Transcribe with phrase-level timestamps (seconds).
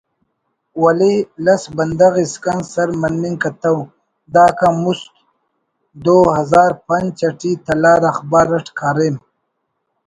[0.81, 1.13] ولے
[1.45, 3.75] لس بندغ اسکان سر مننگ کتو
[4.33, 5.07] (داکان مست)
[6.03, 9.15] دو ہزار پنچ اٹی تلار اخبار اٹ کاریم